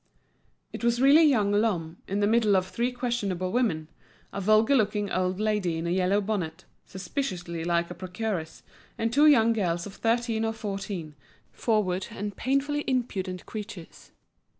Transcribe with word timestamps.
It 0.73 0.83
was 0.83 0.99
really 0.99 1.21
young 1.21 1.51
Lhomme, 1.51 1.97
in 2.07 2.21
the 2.21 2.25
middle 2.25 2.55
of 2.55 2.65
three 2.67 2.91
questionable 2.91 3.51
women, 3.51 3.87
a 4.33 4.41
vulgar 4.41 4.75
looking 4.75 5.11
old 5.11 5.39
lady 5.39 5.77
in 5.77 5.85
a 5.85 5.91
yellow 5.91 6.19
bonnet, 6.21 6.65
suspiciously 6.87 7.63
like 7.63 7.91
a 7.91 7.93
procuress, 7.93 8.63
and 8.97 9.13
two 9.13 9.27
young 9.27 9.53
girls 9.53 9.85
of 9.85 9.93
thirteen 9.93 10.43
or 10.43 10.53
fourteen, 10.53 11.13
forward 11.51 12.07
and 12.09 12.35
painfully 12.35 12.83
impudent 12.87 13.45
creatures. 13.45 14.09